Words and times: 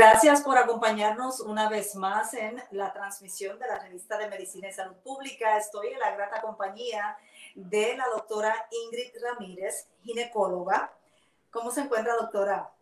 Gracias 0.00 0.40
por 0.40 0.56
acompañarnos 0.56 1.40
una 1.40 1.68
vez 1.68 1.94
más 1.94 2.32
en 2.32 2.56
la 2.70 2.90
transmisión 2.90 3.58
de 3.58 3.66
la 3.66 3.80
revista 3.80 4.16
de 4.16 4.30
Medicina 4.30 4.70
y 4.70 4.72
Salud 4.72 4.96
Pública. 5.04 5.58
Estoy 5.58 5.88
en 5.88 5.98
la 5.98 6.12
grata 6.12 6.40
compañía 6.40 7.18
de 7.54 7.98
la 7.98 8.06
doctora 8.06 8.66
Ingrid 8.70 9.10
Ramírez, 9.22 9.90
ginecóloga. 10.00 10.90
¿Cómo 11.50 11.70
se 11.70 11.82
encuentra, 11.82 12.14
doctora? 12.14 12.72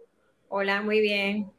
Hola, 0.48 0.80
muy 0.80 1.00
bien. 1.00 1.52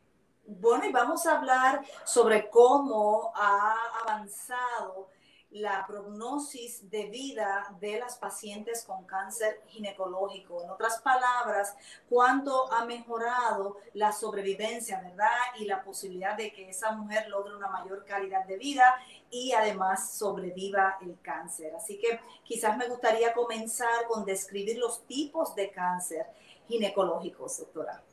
Bueno, 0.46 0.86
y 0.86 0.94
vamos 0.94 1.26
a 1.26 1.38
hablar 1.38 1.82
sobre 2.06 2.50
cómo 2.50 3.34
ha 3.36 3.76
avanzado 4.04 5.10
la 5.52 5.84
prognosis 5.88 6.90
de 6.92 7.08
vida 7.08 7.76
de 7.82 8.00
las 8.00 8.18
pacientes 8.18 8.84
con 8.84 9.06
cáncer 9.06 9.62
ginecológico. 9.68 10.64
En 10.64 10.70
otras 10.70 11.02
palabras, 11.02 11.76
cuánto 12.08 12.72
ha 12.72 12.86
mejorado 12.86 13.78
la 13.94 14.12
sobrevivencia, 14.12 15.02
¿verdad? 15.02 15.28
Y 15.60 15.66
la 15.66 15.84
posibilidad 15.84 16.38
de 16.38 16.52
que 16.52 16.70
esa 16.70 16.92
mujer 16.92 17.28
logre 17.30 17.56
una 17.56 17.68
mayor 17.68 18.06
calidad 18.06 18.46
de 18.46 18.58
vida 18.58 18.94
y 19.32 19.52
además 19.54 20.14
sobreviva 20.14 20.98
el 21.02 21.18
cáncer. 21.22 21.74
Así 21.76 21.98
que 21.98 22.20
quizás 22.44 22.78
me 22.78 22.88
gustaría 22.88 23.34
comenzar 23.34 24.06
con 24.08 24.26
describir 24.26 24.78
los 24.78 25.06
tipos 25.08 25.56
de 25.56 25.72
cáncer 25.72 26.28
ginecológicos, 26.68 27.58
doctora. 27.58 28.04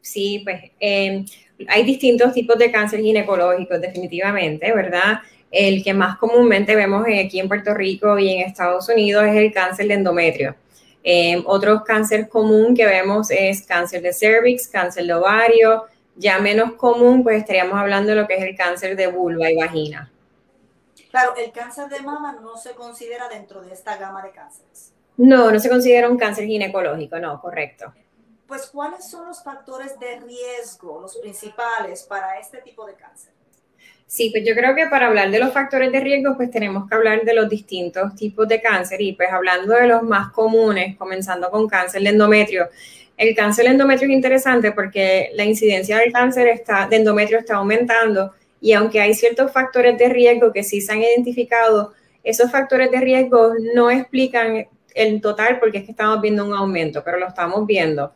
Sí, 0.00 0.40
pues 0.44 0.72
eh, 0.80 1.24
hay 1.66 1.84
distintos 1.84 2.34
tipos 2.34 2.58
de 2.58 2.70
cáncer 2.70 3.00
ginecológicos, 3.00 3.80
definitivamente, 3.80 4.70
¿verdad? 4.74 5.20
El 5.56 5.84
que 5.84 5.94
más 5.94 6.18
comúnmente 6.18 6.74
vemos 6.74 7.06
aquí 7.06 7.38
en 7.38 7.46
Puerto 7.46 7.74
Rico 7.74 8.18
y 8.18 8.28
en 8.28 8.48
Estados 8.48 8.88
Unidos 8.88 9.24
es 9.24 9.36
el 9.36 9.52
cáncer 9.52 9.86
de 9.86 9.94
endometrio. 9.94 10.56
Eh, 11.04 11.40
otro 11.46 11.84
cáncer 11.84 12.28
común 12.28 12.74
que 12.74 12.84
vemos 12.84 13.30
es 13.30 13.64
cáncer 13.64 14.02
de 14.02 14.12
cervix, 14.12 14.66
cáncer 14.66 15.06
de 15.06 15.14
ovario. 15.14 15.84
Ya 16.16 16.40
menos 16.40 16.72
común, 16.72 17.22
pues 17.22 17.38
estaríamos 17.38 17.78
hablando 17.78 18.10
de 18.10 18.16
lo 18.16 18.26
que 18.26 18.34
es 18.34 18.42
el 18.42 18.56
cáncer 18.56 18.96
de 18.96 19.06
vulva 19.06 19.48
y 19.48 19.56
vagina. 19.56 20.10
Claro, 21.10 21.36
el 21.36 21.52
cáncer 21.52 21.88
de 21.88 22.00
mama 22.00 22.36
no 22.42 22.56
se 22.56 22.72
considera 22.72 23.28
dentro 23.28 23.62
de 23.62 23.72
esta 23.72 23.96
gama 23.96 24.22
de 24.24 24.32
cánceres. 24.32 24.92
No, 25.16 25.52
no 25.52 25.60
se 25.60 25.68
considera 25.68 26.10
un 26.10 26.18
cáncer 26.18 26.46
ginecológico, 26.46 27.20
no, 27.20 27.40
correcto. 27.40 27.94
Pues, 28.48 28.66
¿cuáles 28.66 29.08
son 29.08 29.28
los 29.28 29.40
factores 29.44 30.00
de 30.00 30.18
riesgo, 30.18 31.00
los 31.00 31.16
principales 31.18 32.02
para 32.02 32.40
este 32.40 32.58
tipo 32.58 32.84
de 32.84 32.94
cáncer? 32.94 33.32
Sí, 34.06 34.30
pues 34.30 34.46
yo 34.46 34.54
creo 34.54 34.74
que 34.74 34.86
para 34.86 35.06
hablar 35.06 35.30
de 35.30 35.38
los 35.38 35.52
factores 35.52 35.90
de 35.90 36.00
riesgo, 36.00 36.36
pues 36.36 36.50
tenemos 36.50 36.88
que 36.88 36.94
hablar 36.94 37.22
de 37.22 37.34
los 37.34 37.48
distintos 37.48 38.14
tipos 38.14 38.46
de 38.46 38.60
cáncer 38.60 39.00
y 39.00 39.12
pues 39.14 39.28
hablando 39.30 39.74
de 39.74 39.88
los 39.88 40.02
más 40.02 40.30
comunes, 40.30 40.96
comenzando 40.96 41.50
con 41.50 41.66
cáncer 41.66 42.02
de 42.02 42.10
endometrio. 42.10 42.68
El 43.16 43.34
cáncer 43.34 43.64
de 43.64 43.72
endometrio 43.72 44.08
es 44.08 44.14
interesante 44.14 44.72
porque 44.72 45.30
la 45.34 45.44
incidencia 45.44 45.98
del 45.98 46.12
cáncer 46.12 46.48
está, 46.48 46.86
de 46.86 46.96
endometrio 46.96 47.38
está 47.38 47.56
aumentando 47.56 48.32
y 48.60 48.72
aunque 48.72 49.00
hay 49.00 49.14
ciertos 49.14 49.52
factores 49.52 49.98
de 49.98 50.08
riesgo 50.08 50.52
que 50.52 50.62
sí 50.62 50.80
se 50.80 50.92
han 50.92 51.02
identificado, 51.02 51.92
esos 52.22 52.50
factores 52.50 52.90
de 52.90 53.00
riesgo 53.00 53.52
no 53.74 53.90
explican 53.90 54.66
el 54.94 55.20
total 55.20 55.58
porque 55.58 55.78
es 55.78 55.84
que 55.84 55.90
estamos 55.90 56.20
viendo 56.20 56.46
un 56.46 56.54
aumento, 56.54 57.02
pero 57.04 57.18
lo 57.18 57.28
estamos 57.28 57.66
viendo. 57.66 58.12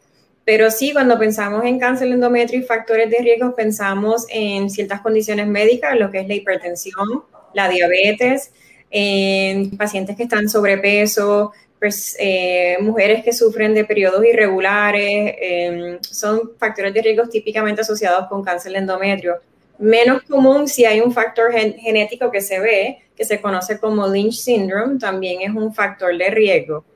Pero 0.49 0.71
sí, 0.71 0.95
cuando 0.95 1.19
pensamos 1.19 1.63
en 1.67 1.79
cáncer 1.79 2.09
endometrio 2.09 2.61
y 2.61 2.63
factores 2.63 3.11
de 3.11 3.19
riesgo, 3.19 3.55
pensamos 3.55 4.25
en 4.31 4.71
ciertas 4.71 5.03
condiciones 5.03 5.47
médicas, 5.47 5.95
lo 5.99 6.11
que 6.11 6.21
es 6.21 6.27
la 6.27 6.33
hipertensión, 6.37 7.23
la 7.53 7.69
diabetes, 7.69 8.51
en 8.91 9.77
pacientes 9.77 10.17
que 10.17 10.23
están 10.23 10.49
sobrepeso, 10.49 11.53
pues, 11.79 12.17
eh, 12.19 12.79
mujeres 12.81 13.23
que 13.23 13.35
sufren 13.35 13.75
de 13.75 13.85
periodos 13.85 14.25
irregulares, 14.25 15.35
em, 15.39 15.99
son 16.01 16.53
factores 16.59 16.95
de 16.95 17.03
riesgo 17.03 17.29
típicamente 17.29 17.83
asociados 17.83 18.27
con 18.29 18.43
cáncer 18.43 18.73
de 18.73 18.79
endometrio. 18.79 19.35
Menos 19.79 20.23
común 20.23 20.67
si 20.67 20.87
hay 20.87 21.03
un 21.03 21.13
factor 21.13 21.53
genético 21.53 22.31
que 22.31 22.41
se 22.41 22.59
ve, 22.59 23.01
que 23.15 23.27
se 23.27 23.39
conoce 23.39 23.79
como 23.79 24.09
Lynch 24.09 24.39
syndrome, 24.39 24.99
también 24.99 25.43
es 25.43 25.55
un 25.55 25.75
factor 25.75 26.17
de 26.17 26.31
riesgo 26.31 26.87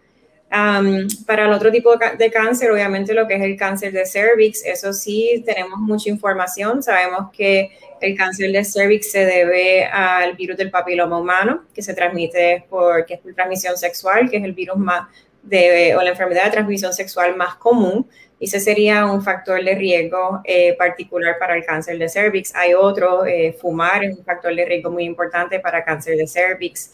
para 1.27 1.47
el 1.47 1.53
otro 1.53 1.73
tipo 1.73 1.97
de 1.97 2.31
cáncer, 2.31 2.71
obviamente 2.71 3.15
lo 3.15 3.27
que 3.27 3.37
es 3.37 3.43
el 3.43 3.57
cáncer 3.57 3.91
de 3.93 4.05
cervix, 4.05 4.63
eso 4.67 4.93
sí 4.93 5.43
tenemos 5.47 5.79
mucha 5.79 6.11
información. 6.11 6.83
Sabemos 6.83 7.31
que 7.33 7.71
el 8.03 8.15
cáncer 8.17 8.53
de 8.53 8.63
cervix 8.63 9.11
se 9.11 9.25
debe 9.25 9.87
al 9.87 10.37
virus 10.37 10.59
del 10.59 10.71
papiloma 10.71 11.19
humano, 11.19 11.65
que 11.75 11.81
se 11.81 11.95
transmite 11.95 12.67
por, 12.69 13.07
que 13.07 13.15
es 13.15 13.21
por 13.21 13.33
transmisión 13.35 13.79
sexual, 13.79 14.29
que 14.29 14.37
es 14.37 14.45
el 14.45 14.53
virus 14.53 14.77
más 14.77 15.09
de, 15.43 15.97
o 15.97 16.03
la 16.03 16.11
enfermedad 16.11 16.45
de 16.45 16.51
transmisión 16.51 16.93
sexual 16.93 17.35
más 17.35 17.55
común. 17.55 18.07
Y 18.39 18.45
ese 18.45 18.61
sería 18.61 19.07
un 19.07 19.23
factor 19.23 19.65
de 19.65 19.75
riesgo 19.75 20.43
eh, 20.45 20.75
particular 20.77 21.37
para 21.39 21.57
el 21.57 21.65
cáncer 21.65 21.97
de 21.97 22.11
cervix. 22.11 22.55
Hay 22.55 22.75
otro, 22.75 23.25
eh, 23.25 23.57
fumar 23.59 24.05
es 24.05 24.19
un 24.19 24.25
factor 24.25 24.55
de 24.55 24.67
riesgo 24.67 24.91
muy 24.91 25.05
importante 25.05 25.61
para 25.61 25.83
cáncer 25.83 26.17
de 26.19 26.27
cervix. 26.27 26.91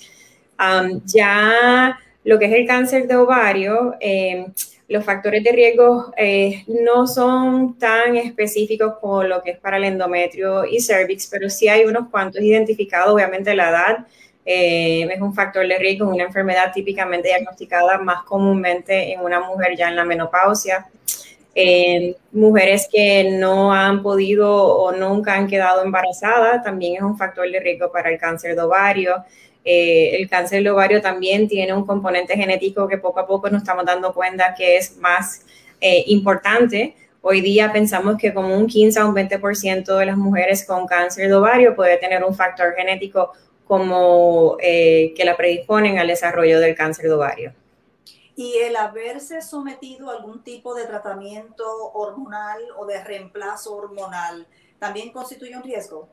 ya 1.07 1.99
lo 2.29 2.39
que 2.39 2.45
es 2.45 2.53
el 2.53 2.67
cáncer 2.67 3.09
de 3.09 3.17
ovario, 3.17 3.95
eh, 4.01 4.49
los 4.87 5.03
factores 5.03 5.43
de 5.43 5.51
riesgo 5.51 6.13
eh, 6.15 6.63
no 6.67 7.07
son 7.07 7.79
tan 7.79 8.17
específicos 8.17 8.97
como 9.01 9.23
lo 9.23 9.43
que 9.43 9.53
es 9.53 9.59
para 9.59 9.79
el 9.79 9.85
endometrio 9.85 10.67
y 10.67 10.79
cervix, 10.79 11.27
pero 11.29 11.49
sí 11.49 11.69
hay 11.69 11.87
unos 11.87 12.11
cuantos 12.11 12.43
identificados, 12.43 13.15
obviamente 13.15 13.55
la 13.55 13.71
edad. 13.71 14.07
Eh, 14.45 15.09
es 15.11 15.21
un 15.23 15.33
factor 15.33 15.67
de 15.67 15.79
riesgo, 15.79 16.07
una 16.07 16.25
enfermedad 16.25 16.71
típicamente 16.71 17.29
diagnosticada 17.29 17.97
más 17.97 18.25
comúnmente 18.25 19.11
en 19.11 19.21
una 19.21 19.41
mujer 19.41 19.75
ya 19.75 19.89
en 19.89 19.97
la 19.97 20.05
menopausia. 20.05 20.87
mujeres 22.33 22.89
que 22.93 23.31
no 23.39 23.73
han 23.73 24.03
podido 24.03 24.51
o 24.55 24.93
nunca 24.93 25.35
han 25.35 25.49
quedado 25.49 25.83
embarazadas 25.83 26.63
también 26.63 26.97
es 26.97 27.03
un 27.03 27.17
factor 27.17 27.51
de 27.51 27.59
riesgo 27.59 27.91
para 27.91 28.11
el 28.11 28.19
cáncer 28.19 28.55
de 28.55 28.61
ovario. 28.61 29.25
Eh, 29.65 30.17
el 30.17 30.29
cáncer 30.29 30.63
de 30.63 30.71
ovario 30.71 31.01
también 31.01 31.49
tiene 31.49 31.73
un 31.73 31.85
componente 31.85 32.37
genético 32.37 32.89
que 32.89 32.99
poco 32.99 33.21
a 33.21 33.27
poco 33.27 33.51
nos 33.51 33.63
estamos 33.63 33.85
dando 33.85 34.15
cuenta 34.15 34.55
que 34.55 34.77
es 34.77 34.97
más 34.97 35.45
eh, 35.81 36.05
importante. 36.07 36.97
Hoy 37.21 37.41
día 37.41 37.73
pensamos 37.73 38.17
que 38.17 38.33
como 38.33 38.57
un 38.57 38.67
15 38.67 39.01
a 39.01 39.07
un 39.07 39.15
20% 39.15 39.99
de 39.99 40.07
las 40.07 40.17
mujeres 40.17 40.65
con 40.67 40.87
cáncer 40.87 41.29
de 41.29 41.35
ovario 41.35 41.75
puede 41.75 41.97
tener 41.99 42.25
un 42.25 42.35
factor 42.35 42.75
genético 42.75 43.33
como 43.67 44.57
eh, 44.61 45.13
que 45.15 45.25
la 45.25 45.37
predisponen 45.37 45.99
al 45.99 46.09
desarrollo 46.09 46.59
del 46.61 46.75
cáncer 46.75 47.05
de 47.05 47.13
ovario. 47.13 47.53
¿Y 48.35 48.57
el 48.59 48.77
haberse 48.77 49.43
sometido 49.43 50.09
a 50.09 50.15
algún 50.15 50.43
tipo 50.45 50.75
de 50.75 50.87
tratamiento 50.87 51.65
hormonal 51.93 52.63
o 52.79 52.87
de 52.87 53.03
reemplazo 53.03 53.75
hormonal 53.75 54.47
también 54.79 55.11
constituye 55.11 55.57
un 55.57 55.65
riesgo? 55.65 56.09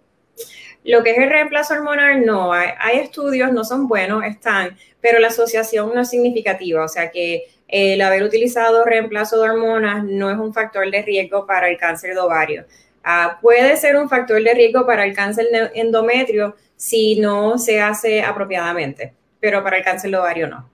Lo 0.83 1.03
que 1.03 1.11
es 1.11 1.17
el 1.17 1.29
reemplazo 1.29 1.73
hormonal, 1.73 2.25
no. 2.25 2.53
Hay, 2.53 2.99
estudios, 2.99 3.51
no 3.51 3.63
son 3.63 3.87
buenos, 3.87 4.23
están, 4.23 4.77
pero 5.01 5.19
la 5.19 5.27
asociación 5.29 5.91
no 5.93 6.01
es 6.01 6.09
significativa. 6.09 6.83
O 6.83 6.87
sea 6.87 7.09
que 7.09 7.45
el 7.67 7.99
haber 8.01 8.23
utilizado 8.23 8.85
reemplazo 8.85 9.41
de 9.41 9.49
hormonas 9.49 10.03
no 10.03 10.29
es 10.29 10.37
un 10.37 10.53
factor 10.53 10.89
de 10.91 11.01
riesgo 11.01 11.47
para 11.47 11.69
el 11.69 11.77
cáncer 11.77 12.13
de 12.13 12.19
ovario. 12.19 12.65
Ah, 13.03 13.39
puede 13.41 13.77
ser 13.77 13.95
un 13.97 14.09
factor 14.09 14.41
de 14.43 14.53
riesgo 14.53 14.85
para 14.85 15.05
el 15.05 15.15
cáncer 15.15 15.47
endometrio 15.73 16.55
si 16.75 17.19
no 17.19 17.57
se 17.57 17.81
hace 17.81 18.21
apropiadamente, 18.21 19.13
pero 19.39 19.63
para 19.63 19.77
el 19.77 19.83
cáncer 19.83 20.11
de 20.11 20.17
ovario 20.17 20.47
no. 20.47 20.69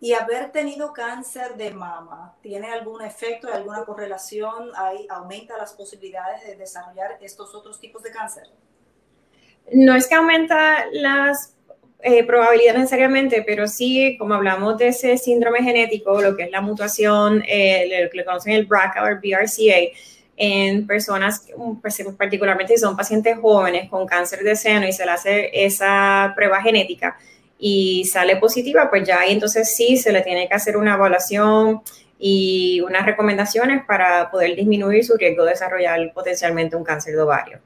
¿Y 0.00 0.12
haber 0.12 0.52
tenido 0.52 0.92
cáncer 0.92 1.56
de 1.56 1.72
mama 1.72 2.36
tiene 2.42 2.70
algún 2.70 3.02
efecto, 3.02 3.48
alguna 3.52 3.84
correlación? 3.84 4.70
¿Aumenta 5.08 5.56
las 5.56 5.72
posibilidades 5.72 6.46
de 6.46 6.56
desarrollar 6.56 7.18
estos 7.20 7.54
otros 7.54 7.80
tipos 7.80 8.02
de 8.02 8.10
cáncer? 8.10 8.44
No 9.72 9.94
es 9.94 10.06
que 10.06 10.14
aumenta 10.14 10.86
las 10.92 11.54
eh, 12.02 12.24
probabilidades 12.24 12.78
necesariamente, 12.78 13.42
pero 13.44 13.66
sí, 13.66 14.16
como 14.18 14.34
hablamos 14.34 14.78
de 14.78 14.88
ese 14.88 15.18
síndrome 15.18 15.62
genético, 15.62 16.20
lo 16.20 16.36
que 16.36 16.44
es 16.44 16.50
la 16.50 16.60
mutación, 16.60 17.42
eh, 17.48 18.02
lo 18.04 18.10
que 18.10 18.18
le 18.18 18.24
conocen 18.24 18.52
el 18.52 18.66
BRCA 18.66 19.02
o 19.02 19.06
el 19.08 19.16
BRCA, 19.16 19.92
en 20.36 20.86
personas, 20.86 21.46
pues, 21.80 22.04
particularmente 22.16 22.74
si 22.74 22.80
son 22.80 22.96
pacientes 22.96 23.38
jóvenes 23.40 23.88
con 23.88 24.06
cáncer 24.06 24.40
de 24.40 24.54
seno 24.54 24.86
y 24.86 24.92
se 24.92 25.04
le 25.04 25.10
hace 25.10 25.50
esa 25.64 26.32
prueba 26.36 26.60
genética 26.60 27.16
y 27.58 28.04
sale 28.04 28.36
positiva, 28.36 28.90
pues 28.90 29.06
ya 29.06 29.20
ahí 29.20 29.32
entonces 29.32 29.74
sí 29.74 29.96
se 29.96 30.12
le 30.12 30.20
tiene 30.20 30.46
que 30.46 30.54
hacer 30.54 30.76
una 30.76 30.94
evaluación 30.94 31.80
y 32.18 32.80
unas 32.82 33.06
recomendaciones 33.06 33.84
para 33.86 34.30
poder 34.30 34.54
disminuir 34.56 35.04
su 35.04 35.16
riesgo 35.16 35.44
de 35.44 35.50
desarrollar 35.50 36.12
potencialmente 36.12 36.76
un 36.76 36.84
cáncer 36.84 37.14
de 37.14 37.22
ovario. 37.22 37.58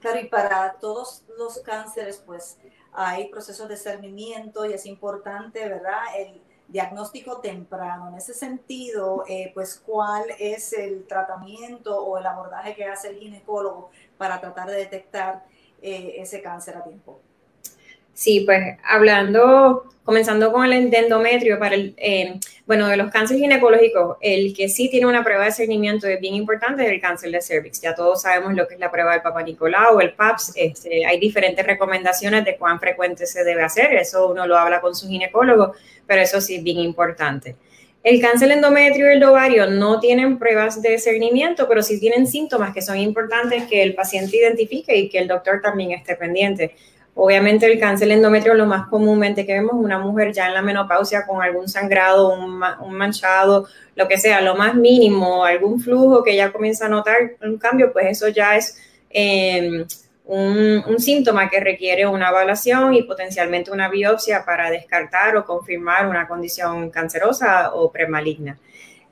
Claro, 0.00 0.20
y 0.20 0.26
para 0.26 0.74
todos 0.80 1.24
los 1.38 1.58
cánceres, 1.60 2.22
pues 2.24 2.58
hay 2.92 3.28
procesos 3.28 3.68
de 3.68 3.76
cernimiento 3.76 4.64
y 4.66 4.72
es 4.72 4.86
importante, 4.86 5.68
¿verdad? 5.68 6.02
El 6.16 6.40
diagnóstico 6.68 7.40
temprano. 7.40 8.08
En 8.08 8.14
ese 8.14 8.34
sentido, 8.34 9.24
eh, 9.28 9.50
pues, 9.54 9.82
¿cuál 9.84 10.24
es 10.38 10.72
el 10.72 11.06
tratamiento 11.06 11.98
o 12.04 12.18
el 12.18 12.26
abordaje 12.26 12.74
que 12.74 12.84
hace 12.84 13.08
el 13.08 13.18
ginecólogo 13.18 13.90
para 14.16 14.40
tratar 14.40 14.68
de 14.70 14.76
detectar 14.76 15.44
eh, 15.82 16.14
ese 16.18 16.40
cáncer 16.40 16.76
a 16.76 16.84
tiempo? 16.84 17.20
Sí, 18.14 18.40
pues 18.46 18.78
hablando, 18.84 19.86
comenzando 20.04 20.52
con 20.52 20.64
el 20.64 20.94
endometrio, 20.94 21.58
para 21.58 21.74
el, 21.74 21.94
eh, 21.96 22.38
bueno, 22.66 22.88
de 22.88 22.96
los 22.96 23.10
cánceres 23.10 23.42
ginecológicos, 23.42 24.16
el 24.22 24.54
que 24.54 24.70
sí 24.70 24.88
tiene 24.88 25.06
una 25.06 25.22
prueba 25.22 25.44
de 25.44 25.52
seguimiento 25.52 26.06
es 26.06 26.18
bien 26.18 26.34
importante 26.34 26.82
es 26.82 26.90
el 26.90 27.00
cáncer 27.00 27.30
de 27.30 27.42
cervix. 27.42 27.80
Ya 27.82 27.94
todos 27.94 28.22
sabemos 28.22 28.54
lo 28.54 28.66
que 28.66 28.74
es 28.74 28.80
la 28.80 28.90
prueba 28.90 29.12
del 29.12 29.20
Papa 29.20 29.42
Nicolau, 29.42 30.00
el 30.00 30.14
PAPS. 30.14 30.52
Este, 30.56 31.04
hay 31.04 31.20
diferentes 31.20 31.66
recomendaciones 31.66 32.44
de 32.44 32.56
cuán 32.56 32.80
frecuente 32.80 33.26
se 33.26 33.44
debe 33.44 33.62
hacer. 33.62 33.92
Eso 33.92 34.30
uno 34.30 34.46
lo 34.46 34.56
habla 34.56 34.80
con 34.80 34.94
su 34.94 35.08
ginecólogo, 35.08 35.74
pero 36.06 36.22
eso 36.22 36.40
sí 36.40 36.56
es 36.56 36.62
bien 36.62 36.78
importante. 36.78 37.56
El 38.02 38.20
cáncer 38.20 38.50
endometrio 38.50 39.10
y 39.10 39.16
el 39.16 39.24
ovario 39.24 39.66
no 39.66 40.00
tienen 40.00 40.38
pruebas 40.38 40.80
de 40.80 40.98
seguimiento, 40.98 41.68
pero 41.68 41.82
sí 41.82 41.98
tienen 42.00 42.26
síntomas 42.26 42.74
que 42.74 42.82
son 42.82 42.98
importantes 42.98 43.64
que 43.64 43.82
el 43.82 43.94
paciente 43.94 44.36
identifique 44.36 44.94
y 44.96 45.08
que 45.08 45.18
el 45.18 45.28
doctor 45.28 45.60
también 45.62 45.92
esté 45.92 46.14
pendiente. 46.14 46.74
Obviamente 47.16 47.66
el 47.66 47.78
cáncer 47.78 48.10
endometrio 48.10 48.54
lo 48.54 48.66
más 48.66 48.88
comúnmente 48.88 49.46
que 49.46 49.52
vemos 49.52 49.74
una 49.74 49.98
mujer 50.00 50.32
ya 50.32 50.48
en 50.48 50.54
la 50.54 50.62
menopausia 50.62 51.24
con 51.24 51.40
algún 51.40 51.68
sangrado, 51.68 52.34
un, 52.34 52.58
manchado, 52.92 53.68
lo 53.94 54.08
que 54.08 54.18
sea, 54.18 54.40
lo 54.40 54.56
más 54.56 54.74
mínimo, 54.74 55.44
algún 55.44 55.80
flujo 55.80 56.24
que 56.24 56.34
ya 56.34 56.50
comienza 56.50 56.86
a 56.86 56.88
notar 56.88 57.36
un 57.42 57.56
cambio, 57.56 57.92
pues 57.92 58.06
eso 58.06 58.28
ya 58.28 58.56
es 58.56 58.76
em, 59.10 59.86
un, 60.24 60.82
un, 60.88 60.98
síntoma 60.98 61.48
que 61.48 61.60
requiere 61.60 62.04
una 62.04 62.30
evaluación 62.30 62.94
y 62.94 63.02
potencialmente 63.04 63.70
una 63.70 63.88
biopsia 63.88 64.44
para 64.44 64.68
descartar 64.68 65.36
o 65.36 65.44
confirmar 65.44 66.08
una 66.08 66.26
condición 66.26 66.90
cancerosa 66.90 67.74
o 67.74 67.92
premaligna. 67.92 68.58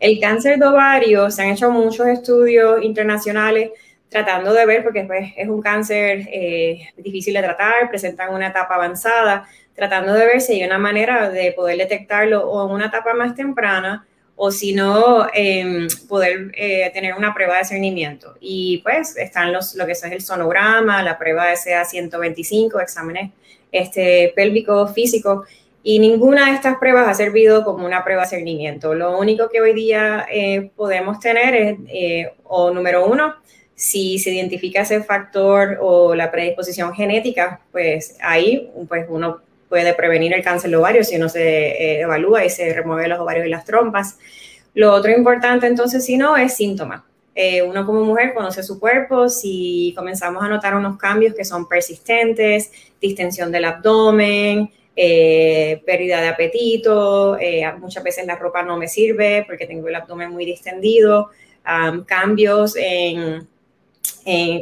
El 0.01 0.19
cáncer 0.19 0.59
de 0.59 0.67
ovario, 0.67 1.31
se 1.31 1.43
han 1.43 1.51
hecho 1.51 1.71
muchos 1.71 2.09
estudios 2.09 2.83
internacionales 2.83 3.71
tratando 4.13 4.53
de 4.53 4.67
ver, 4.67 4.85
porque 4.85 5.05
pues, 5.05 5.33
es 5.37 5.49
un 5.49 5.63
cáncer 5.63 6.29
eh, 6.31 6.91
difícil 6.99 7.33
de 7.33 7.43
tratar, 7.43 7.89
presentan 7.89 8.35
una 8.35 8.49
etapa 8.49 8.75
avanzada, 8.75 9.49
tratando 9.75 10.13
de 10.13 10.27
ver 10.27 10.41
si 10.43 10.53
hay 10.53 10.65
una 10.65 10.77
manera 10.77 11.31
de 11.31 11.53
poder 11.53 11.79
detectarlo 11.79 12.47
o 12.47 12.67
en 12.67 12.75
una 12.75 12.87
etapa 12.87 13.15
más 13.15 13.35
temprana 13.35 14.07
o 14.37 14.51
si 14.51 14.75
no, 14.75 15.29
em, 15.33 15.89
poder 16.09 16.51
eh, 16.55 16.91
tener 16.93 17.15
una 17.15 17.33
prueba 17.33 17.57
de 17.57 17.65
cernimiento. 17.65 18.35
Y 18.39 18.79
pues 18.83 19.17
están 19.17 19.51
los, 19.51 19.75
lo 19.77 19.87
que 19.87 19.93
es 19.93 20.05
el 20.05 20.21
sonograma, 20.21 21.03
la 21.03 21.19
prueba 21.19 21.47
de 21.47 21.55
CA125, 21.55 22.83
exámenes 22.83 23.31
este, 23.71 24.33
pélvicos 24.37 24.93
físicos, 24.93 25.49
y 25.83 25.99
ninguna 25.99 26.47
de 26.47 26.57
estas 26.57 26.77
pruebas 26.77 27.09
ha 27.09 27.15
servido 27.15 27.65
como 27.65 27.87
una 27.87 28.05
prueba 28.05 28.23
de 28.23 28.29
cernimiento. 28.29 28.95
Lo 28.95 29.19
único 29.19 29.49
que 29.49 29.61
hoy 29.61 29.73
día 29.73 30.27
eh, 30.31 30.71
podemos 30.77 31.19
tener 31.19 31.55
es, 31.55 32.29
o 32.45 32.71
número 32.71 33.07
uno, 33.07 33.35
si 33.83 34.21
se 34.21 34.31
identifica 34.31 34.83
ese 34.83 35.03
factor 35.03 35.77
o 35.81 36.15
la 36.15 36.31
predisposición 36.31 36.95
genética, 36.95 37.63
pues 37.73 38.17
ahí 38.21 38.71
pues 38.87 39.07
uno 39.09 39.41
puede 39.69 39.93
prevenir 39.93 40.33
el 40.33 40.45
cáncer 40.45 40.71
de 40.71 40.77
ovario 40.77 41.03
si 41.03 41.17
uno 41.17 41.29
se 41.29 41.41
eh, 41.43 42.01
evalúa 42.03 42.45
y 42.45 42.51
se 42.51 42.73
remueve 42.73 43.09
los 43.09 43.19
ovarios 43.19 43.45
y 43.45 43.49
las 43.49 43.65
trompas. 43.65 44.21
Lo 44.75 44.93
otro 44.93 45.11
importante 45.11 45.67
entonces, 45.67 46.05
si 46.05 46.17
no, 46.17 46.37
es 46.37 46.55
síntoma. 46.55 47.05
Eh, 47.35 47.61
uno 47.61 47.85
como 47.85 48.05
mujer 48.05 48.35
conoce 48.35 48.63
su 48.63 48.79
cuerpo, 48.79 49.29
si 49.29 49.93
comenzamos 49.97 50.45
a 50.45 50.49
notar 50.49 50.77
unos 50.77 50.97
cambios 50.97 51.35
que 51.35 51.45
son 51.45 51.67
persistentes, 51.67 52.71
distensión 53.01 53.51
del 53.51 53.65
abdomen, 53.65 54.71
eh, 54.95 55.83
pérdida 55.85 56.21
de 56.21 56.29
apetito, 56.29 57.37
muchas 57.81 58.05
veces 58.05 58.27
la 58.27 58.37
ropa 58.37 58.63
no 58.63 58.77
me 58.77 58.87
sirve 58.87 59.43
porque 59.45 59.67
tengo 59.67 59.89
el 59.89 59.97
abdomen 59.97 60.31
muy 60.31 60.45
distendido, 60.45 61.31
cambios 62.07 62.77
en 62.77 63.49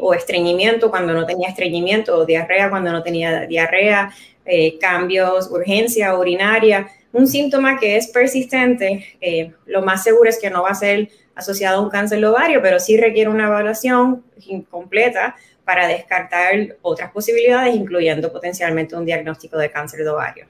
o 0.01 0.15
estreñimiento 0.15 0.91
cuando 0.91 1.13
no 1.13 1.27
tenía 1.27 1.49
estreñimiento, 1.49 2.17
o 2.17 2.25
diarrea 2.25 2.71
cuando 2.71 2.93
no 2.93 3.03
tenía 3.03 3.47
diarrea, 3.47 4.11
eh, 4.45 4.79
cambios, 4.79 5.51
urgencia 5.51 6.15
urinaria, 6.17 6.91
un 7.13 7.27
síntoma 7.27 7.79
que 7.79 7.97
es 7.97 8.09
persistente, 8.09 9.17
eh, 9.21 9.53
lo 9.67 9.83
más 9.83 10.03
seguro 10.03 10.31
es 10.31 10.41
que 10.41 10.51
no 10.51 10.63
va 10.63 10.71
a 10.71 10.75
ser 10.75 11.11
asociado 11.35 11.79
a 11.79 11.83
un 11.83 11.91
cáncer 11.91 12.21
de 12.21 12.27
ovario, 12.27 12.63
pero 12.63 12.81
sí 12.81 12.97
requiere 12.97 13.31
una 13.31 13.47
evaluación 13.47 14.25
completa 14.71 15.37
para 15.65 15.87
descartar 15.87 16.77
otras 16.83 17.11
posibilidades, 17.13 17.75
incluyendo 17.75 18.33
potencialmente 18.33 18.97
un 18.97 19.05
diagnóstico 19.05 19.59
de 19.59 19.71
cáncer 19.71 20.01
de 20.01 20.09
ovario. 20.09 20.47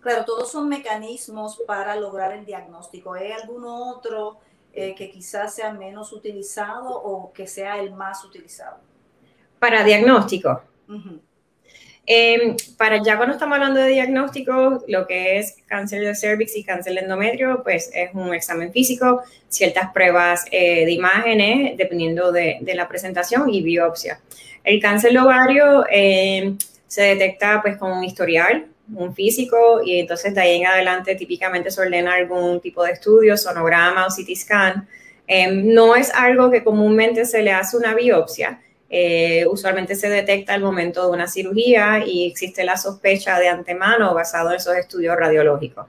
Claro, 0.00 0.24
todos 0.24 0.50
son 0.50 0.68
mecanismos 0.68 1.62
para 1.66 1.96
lograr 1.96 2.32
el 2.32 2.44
diagnóstico. 2.44 3.14
¿Hay 3.14 3.32
algún 3.32 3.64
otro 3.64 4.38
eh, 4.72 4.94
que 4.94 5.10
quizás 5.10 5.54
sea 5.54 5.72
menos 5.72 6.12
utilizado 6.12 6.88
o 6.90 7.32
que 7.32 7.46
sea 7.46 7.78
el 7.80 7.92
más 7.92 8.24
utilizado? 8.24 8.78
Para 9.58 9.84
diagnóstico. 9.84 10.62
Em, 12.06 12.56
para 12.76 13.02
ya 13.02 13.16
cuando 13.16 13.34
estamos 13.34 13.54
hablando 13.54 13.80
de 13.80 13.90
diagnóstico, 13.90 14.82
lo 14.88 15.06
que 15.06 15.38
es 15.38 15.58
cáncer 15.66 16.02
de 16.02 16.14
cervix 16.14 16.56
y 16.56 16.64
cáncer 16.64 16.94
de 16.94 17.00
endometrio, 17.00 17.62
pues 17.62 17.90
es 17.94 18.10
un 18.14 18.34
examen 18.34 18.72
físico, 18.72 19.22
ciertas 19.48 19.92
pruebas 19.92 20.44
eh, 20.50 20.84
de 20.86 20.90
imágenes, 20.90 21.76
dependiendo 21.76 22.32
de, 22.32 22.58
de, 22.62 22.74
la 22.74 22.88
presentación, 22.88 23.48
y 23.48 23.62
biopsia. 23.62 24.20
El 24.64 24.80
cáncer 24.80 25.12
de 25.12 25.18
ovario 25.20 25.84
em, 25.88 26.58
se 26.86 27.02
detecta 27.02 27.62
pues 27.62 27.76
con 27.76 27.92
un 27.92 28.02
historial, 28.02 28.66
un 28.94 29.14
físico 29.14 29.80
y 29.84 30.00
entonces 30.00 30.34
de 30.34 30.40
ahí 30.40 30.60
en 30.60 30.66
adelante 30.66 31.14
típicamente 31.14 31.70
se 31.70 31.80
ordena 31.80 32.14
algún 32.14 32.60
tipo 32.60 32.84
de 32.84 32.92
estudio, 32.92 33.36
sonograma 33.36 34.06
o 34.06 34.08
CT 34.08 34.36
scan. 34.36 34.88
Em, 35.26 35.72
no 35.72 35.94
es 35.94 36.12
algo 36.14 36.50
que 36.50 36.64
comúnmente 36.64 37.24
se 37.24 37.42
le 37.42 37.52
hace 37.52 37.76
una 37.76 37.94
biopsia. 37.94 38.60
Eh, 38.88 39.46
usualmente 39.46 39.94
se 39.94 40.08
detecta 40.08 40.54
al 40.54 40.62
momento 40.62 41.04
de 41.04 41.12
una 41.12 41.28
cirugía 41.28 42.04
y 42.04 42.26
existe 42.26 42.64
la 42.64 42.76
sospecha 42.76 43.38
de 43.38 43.48
antemano 43.48 44.12
basado 44.14 44.50
en 44.50 44.56
esos 44.56 44.74
estudios 44.74 45.16
radiológicos. 45.16 45.86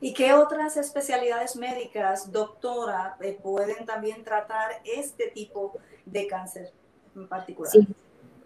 ¿Y 0.00 0.12
qué 0.12 0.32
otras 0.32 0.76
especialidades 0.76 1.56
médicas, 1.56 2.30
doctora, 2.32 3.16
eh, 3.20 3.38
pueden 3.40 3.86
también 3.86 4.24
tratar 4.24 4.72
este 4.84 5.28
tipo 5.28 5.78
de 6.04 6.26
cáncer 6.26 6.72
en 7.14 7.28
particular? 7.28 7.72
Sí. 7.72 7.86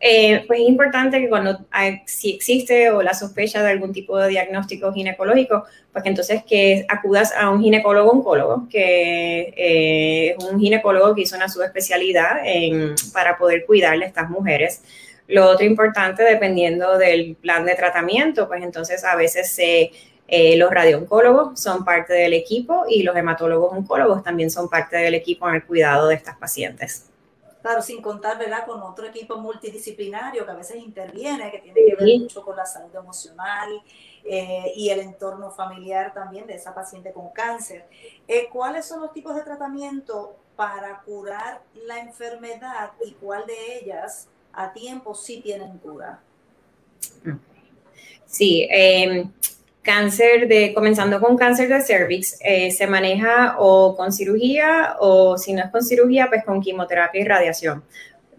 Eh, 0.02 0.44
pues 0.46 0.60
es 0.60 0.66
importante 0.66 1.20
que 1.20 1.28
cuando 1.28 1.58
si 2.06 2.34
existe 2.34 2.90
o 2.90 3.02
la 3.02 3.12
sospecha 3.12 3.62
de 3.62 3.70
algún 3.70 3.92
tipo 3.92 4.16
de 4.16 4.30
diagnóstico 4.30 4.94
ginecológico, 4.94 5.64
pues 5.92 6.02
que 6.02 6.08
entonces 6.08 6.42
que 6.42 6.86
acudas 6.88 7.34
a 7.36 7.50
un 7.50 7.60
ginecólogo 7.62 8.10
oncólogo, 8.10 8.66
que 8.70 9.52
eh, 9.54 10.36
es 10.38 10.44
un 10.44 10.58
ginecólogo 10.58 11.14
que 11.14 11.22
hizo 11.22 11.36
una 11.36 11.50
subespecialidad 11.50 12.40
en, 12.44 12.94
para 13.12 13.36
poder 13.36 13.66
cuidarle 13.66 14.06
a 14.06 14.08
estas 14.08 14.30
mujeres. 14.30 14.82
Lo 15.28 15.46
otro 15.46 15.66
importante, 15.66 16.24
dependiendo 16.24 16.96
del 16.96 17.36
plan 17.36 17.66
de 17.66 17.74
tratamiento, 17.74 18.48
pues 18.48 18.62
entonces 18.62 19.04
a 19.04 19.16
veces 19.16 19.52
se, 19.52 19.92
eh, 20.28 20.56
los 20.56 20.70
radiooncólogos 20.70 21.60
son 21.60 21.84
parte 21.84 22.14
del 22.14 22.32
equipo 22.32 22.84
y 22.88 23.02
los 23.02 23.14
hematólogos 23.14 23.72
oncólogos 23.76 24.22
también 24.22 24.50
son 24.50 24.70
parte 24.70 24.96
del 24.96 25.14
equipo 25.14 25.46
en 25.48 25.56
el 25.56 25.64
cuidado 25.64 26.08
de 26.08 26.14
estas 26.14 26.36
pacientes. 26.38 27.09
Claro, 27.62 27.82
sin 27.82 28.00
contar, 28.00 28.38
¿verdad?, 28.38 28.64
con 28.66 28.82
otro 28.82 29.06
equipo 29.06 29.36
multidisciplinario 29.36 30.46
que 30.46 30.50
a 30.50 30.54
veces 30.54 30.76
interviene, 30.76 31.50
que 31.50 31.58
tiene 31.58 31.80
que 31.84 31.94
ver 31.94 32.20
mucho 32.20 32.42
con 32.42 32.56
la 32.56 32.64
salud 32.64 32.94
emocional 32.94 33.82
eh, 34.24 34.72
y 34.74 34.88
el 34.88 35.00
entorno 35.00 35.50
familiar 35.50 36.14
también 36.14 36.46
de 36.46 36.54
esa 36.54 36.74
paciente 36.74 37.12
con 37.12 37.28
cáncer. 37.30 37.84
Eh, 38.26 38.48
¿Cuáles 38.50 38.86
son 38.86 39.02
los 39.02 39.12
tipos 39.12 39.34
de 39.34 39.42
tratamiento 39.42 40.36
para 40.56 41.00
curar 41.02 41.62
la 41.86 42.00
enfermedad 42.00 42.92
y 43.04 43.12
cuál 43.12 43.46
de 43.46 43.78
ellas 43.78 44.28
a 44.52 44.72
tiempo 44.72 45.14
sí 45.14 45.40
tienen 45.42 45.78
cura? 45.78 46.20
Sí, 48.24 48.66
eh, 48.70 49.28
cáncer 49.82 50.46
de, 50.48 50.74
comenzando 50.74 51.20
con 51.20 51.36
cáncer 51.36 51.68
de 51.68 51.80
cervix, 51.80 52.38
eh, 52.40 52.70
se 52.70 52.86
maneja 52.86 53.56
o 53.58 53.96
con 53.96 54.12
cirugía 54.12 54.96
o 55.00 55.38
si 55.38 55.52
no 55.52 55.62
es 55.64 55.70
con 55.70 55.82
cirugía, 55.82 56.28
pues 56.28 56.44
con 56.44 56.60
quimioterapia 56.60 57.20
y 57.20 57.24
radiación. 57.24 57.84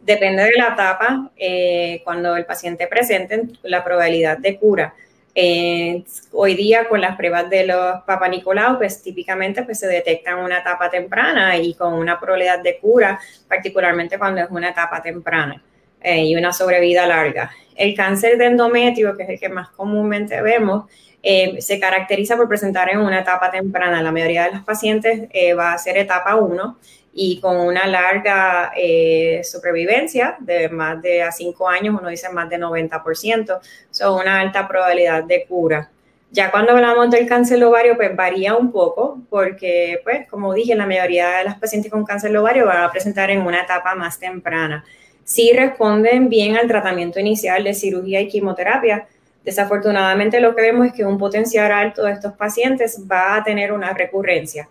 depende 0.03 0.43
de 0.43 0.53
la 0.57 0.69
etapa, 0.69 1.31
eh, 1.37 2.01
cuando 2.03 2.35
el 2.35 2.45
paciente 2.45 2.87
presente, 2.87 3.43
la 3.63 3.83
probabilidad 3.83 4.37
de 4.39 4.57
cura. 4.57 4.95
Eh, 5.33 6.03
hoy 6.33 6.55
día 6.55 6.89
con 6.89 6.99
las 6.99 7.15
pruebas 7.15 7.49
de 7.49 7.65
los 7.65 8.01
Papa 8.05 8.27
Nicolau, 8.27 8.77
pues 8.77 9.01
típicamente 9.01 9.63
pues, 9.63 9.79
se 9.79 9.87
detectan 9.87 10.39
una 10.39 10.59
etapa 10.59 10.89
temprana 10.89 11.55
y 11.57 11.73
con 11.73 11.93
una 11.93 12.19
probabilidad 12.19 12.59
de 12.59 12.79
cura, 12.79 13.19
particularmente 13.47 14.17
cuando 14.17 14.41
es 14.41 14.49
una 14.49 14.69
etapa 14.69 15.01
temprana 15.01 15.63
eh, 16.01 16.25
y 16.25 16.35
una 16.35 16.51
sobrevida 16.51 17.07
larga. 17.07 17.51
El 17.75 17.95
cáncer 17.95 18.37
de 18.37 18.47
endometrio, 18.47 19.15
que 19.15 19.23
es 19.23 19.29
el 19.29 19.39
que 19.39 19.49
más 19.49 19.69
comúnmente 19.69 20.41
vemos, 20.41 20.85
eh, 21.23 21.61
se 21.61 21.79
caracteriza 21.79 22.35
por 22.35 22.47
presentar 22.47 22.89
en 22.89 22.99
una 22.99 23.19
etapa 23.19 23.51
temprana. 23.51 24.01
La 24.01 24.11
mayoría 24.11 24.45
de 24.45 24.53
los 24.53 24.63
pacientes 24.63 25.29
va 25.57 25.73
a 25.73 25.77
ser 25.77 25.97
etapa 25.97 26.35
1 26.35 26.77
y 27.13 27.39
con 27.39 27.57
una 27.57 27.87
larga 27.87 28.71
eh, 28.75 29.41
supervivencia 29.43 30.37
de 30.39 30.69
más 30.69 31.01
de 31.01 31.23
a 31.23 31.31
5 31.31 31.67
años, 31.67 31.95
uno 31.99 32.09
dice 32.09 32.29
más 32.29 32.49
de 32.49 32.57
90%, 32.57 33.59
son 33.89 34.21
una 34.21 34.39
alta 34.39 34.67
probabilidad 34.67 35.23
de 35.23 35.45
cura. 35.45 35.89
Ya 36.31 36.49
cuando 36.49 36.71
hablamos 36.71 37.09
del 37.11 37.27
cáncer 37.27 37.61
ovario, 37.61 37.97
pues 37.97 38.15
varía 38.15 38.55
un 38.55 38.71
poco, 38.71 39.19
porque, 39.29 39.99
pues, 40.05 40.29
como 40.29 40.53
dije, 40.53 40.75
la 40.75 40.85
mayoría 40.85 41.29
de 41.39 41.43
las 41.43 41.59
pacientes 41.59 41.91
con 41.91 42.05
cáncer 42.05 42.35
ovario 42.37 42.65
van 42.65 42.83
a 42.83 42.91
presentar 42.91 43.29
en 43.29 43.41
una 43.41 43.63
etapa 43.63 43.95
más 43.95 44.17
temprana. 44.17 44.85
Si 45.25 45.51
responden 45.51 46.29
bien 46.29 46.55
al 46.55 46.69
tratamiento 46.69 47.19
inicial 47.19 47.65
de 47.65 47.73
cirugía 47.73 48.21
y 48.21 48.29
quimioterapia, 48.29 49.07
desafortunadamente 49.43 50.39
lo 50.39 50.55
que 50.55 50.61
vemos 50.61 50.87
es 50.87 50.93
que 50.93 51.05
un 51.05 51.17
potencial 51.17 51.71
alto 51.71 52.03
de 52.03 52.13
estos 52.13 52.33
pacientes 52.33 53.01
va 53.09 53.35
a 53.35 53.43
tener 53.43 53.71
una 53.71 53.93
recurrencia 53.93 54.69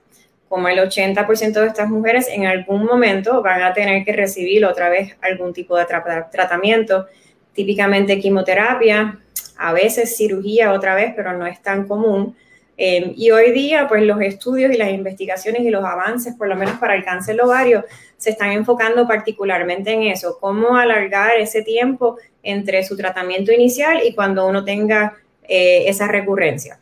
como 0.51 0.67
el 0.67 0.81
80% 0.81 1.53
de 1.61 1.67
estas 1.69 1.89
mujeres 1.89 2.27
en 2.29 2.45
algún 2.45 2.85
momento 2.85 3.41
van 3.41 3.63
a 3.63 3.73
tener 3.73 4.05
que 4.05 4.13
recibir 4.13 4.65
otra 4.65 4.89
vez 4.89 5.17
algún 5.23 5.53
tipo 5.53 5.77
de 5.77 5.87
tratamiento, 6.33 7.07
típicamente 7.53 8.19
quimioterapia, 8.19 9.21
a 9.57 9.73
veces 9.73 10.17
cirugía 10.17 10.73
otra 10.73 10.97
vez, 10.97 11.13
pero 11.15 11.35
no 11.35 11.47
es 11.47 11.63
tan 11.63 11.87
común. 11.87 12.35
Em, 12.83 13.13
y 13.15 13.31
hoy 13.31 13.53
día, 13.53 13.87
pues 13.87 14.03
los 14.05 14.23
estudios 14.23 14.73
y 14.73 14.79
las 14.79 14.89
investigaciones 14.89 15.61
y 15.61 15.69
los 15.69 15.85
avances, 15.85 16.35
por 16.35 16.49
lo 16.49 16.57
menos 16.57 16.79
para 16.79 16.95
el 16.95 17.05
cáncer 17.05 17.39
ovario, 17.43 17.85
se 18.17 18.31
están 18.31 18.53
enfocando 18.53 19.07
particularmente 19.07 19.93
en 19.93 20.05
eso, 20.05 20.39
cómo 20.41 20.79
alargar 20.79 21.37
ese 21.37 21.61
tiempo 21.61 22.17
entre 22.43 22.83
su 22.83 22.97
tratamiento 22.97 23.53
inicial 23.53 24.01
y 24.03 24.15
cuando 24.15 24.47
uno 24.47 24.65
tenga 24.65 25.19
eh, 25.43 25.91
esa 25.91 26.09
recurrencia. 26.09 26.81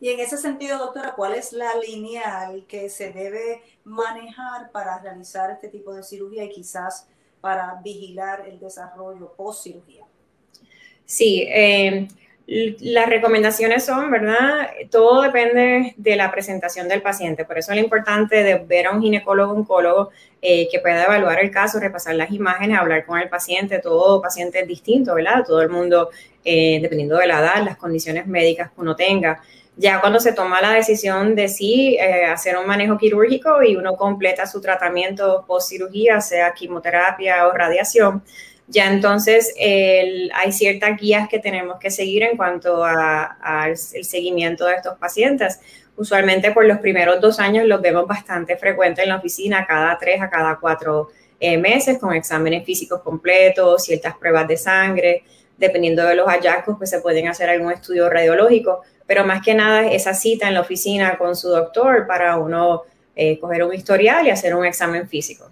Y 0.00 0.08
en 0.08 0.20
ese 0.20 0.38
sentido, 0.38 0.78
doctora, 0.78 1.12
¿cuál 1.14 1.34
es 1.34 1.52
la 1.52 1.74
lineal 1.86 2.64
que 2.66 2.88
se 2.88 3.12
debe 3.12 3.60
manejar 3.84 4.70
para 4.72 5.00
realizar 5.00 5.50
este 5.50 5.68
tipo 5.68 5.92
de 5.92 6.02
cirugía 6.02 6.44
y 6.44 6.48
quizás 6.48 7.08
para 7.42 7.78
vigilar 7.84 8.46
el 8.48 8.58
desarrollo 8.58 9.34
post 9.36 9.64
cirugía? 9.64 10.06
Sí, 11.04 11.46
eh, 11.46 12.08
las 12.46 13.08
recomendaciones 13.08 13.84
son, 13.84 14.10
¿verdad? 14.10 14.70
Todo 14.90 15.22
depende 15.22 15.94
de 15.96 16.16
la 16.16 16.30
presentación 16.30 16.88
del 16.88 17.02
paciente. 17.02 17.44
Por 17.44 17.58
eso 17.58 17.72
es 17.72 17.78
lo 17.78 17.82
importante 17.82 18.44
de 18.44 18.58
ver 18.58 18.86
a 18.86 18.92
un 18.92 19.02
ginecólogo, 19.02 19.52
oncólogo 19.52 20.10
eh, 20.40 20.68
que 20.70 20.78
pueda 20.78 21.04
evaluar 21.04 21.40
el 21.40 21.50
caso, 21.50 21.80
repasar 21.80 22.14
las 22.14 22.30
imágenes, 22.30 22.78
hablar 22.78 23.04
con 23.04 23.18
el 23.18 23.28
paciente. 23.28 23.80
Todo 23.80 24.22
paciente 24.22 24.60
es 24.60 24.68
distinto, 24.68 25.14
¿verdad? 25.14 25.44
Todo 25.44 25.60
el 25.60 25.70
mundo, 25.70 26.10
eh, 26.44 26.78
dependiendo 26.80 27.16
de 27.16 27.26
la 27.26 27.40
edad, 27.40 27.64
las 27.64 27.76
condiciones 27.76 28.28
médicas 28.28 28.70
que 28.70 28.80
uno 28.80 28.94
tenga 28.94 29.42
ya 29.76 30.00
cuando 30.00 30.20
se 30.20 30.32
toma 30.32 30.62
la 30.62 30.72
decisión 30.72 31.34
de 31.34 31.48
sí 31.48 31.96
eh, 32.00 32.24
hacer 32.24 32.56
un 32.56 32.66
manejo 32.66 32.96
quirúrgico 32.96 33.62
y 33.62 33.76
uno 33.76 33.94
completa 33.94 34.46
su 34.46 34.60
tratamiento 34.60 35.44
post 35.46 35.68
cirugía, 35.68 36.20
sea 36.22 36.54
quimioterapia 36.54 37.46
o 37.46 37.52
radiación, 37.52 38.22
ya 38.68 38.90
entonces 38.90 39.54
hay 39.58 40.52
ciertas 40.52 40.98
guías 40.98 41.28
que 41.28 41.38
tenemos 41.38 41.78
que 41.78 41.90
seguir 41.90 42.24
en 42.24 42.36
cuanto 42.36 42.84
al 42.84 43.76
seguimiento 43.76 44.66
de 44.66 44.74
estos 44.74 44.98
pacientes. 44.98 45.60
Usualmente 45.96 46.50
por 46.50 46.64
los 46.66 46.78
primeros 46.78 47.20
dos 47.20 47.38
años 47.38 47.64
los 47.66 47.80
vemos 47.80 48.06
bastante 48.06 48.56
frecuentes 48.56 49.04
en 49.04 49.10
la 49.10 49.16
oficina, 49.16 49.66
cada 49.66 49.96
tres 49.98 50.20
a 50.20 50.28
cada 50.28 50.56
cuatro 50.56 51.08
eh, 51.38 51.56
meses, 51.56 51.98
con 51.98 52.12
exámenes 52.12 52.64
físicos 52.64 53.00
completos, 53.02 53.84
ciertas 53.84 54.16
pruebas 54.16 54.48
de 54.48 54.56
sangre. 54.56 55.22
Dependiendo 55.56 56.04
de 56.04 56.16
los 56.16 56.26
hallazgos, 56.26 56.76
pues 56.76 56.90
se 56.90 57.00
pueden 57.00 57.28
hacer 57.28 57.48
algún 57.48 57.72
estudio 57.72 58.10
radiológico 58.10 58.82
pero 59.06 59.24
más 59.24 59.42
que 59.42 59.54
nada 59.54 59.86
esa 59.86 60.14
cita 60.14 60.48
en 60.48 60.54
la 60.54 60.60
oficina 60.60 61.16
con 61.16 61.36
su 61.36 61.48
doctor 61.48 62.06
para 62.06 62.36
uno 62.36 62.82
eh, 63.14 63.38
coger 63.38 63.64
un 63.64 63.72
historial 63.72 64.26
y 64.26 64.30
hacer 64.30 64.54
un 64.54 64.66
examen 64.66 65.08
físico. 65.08 65.48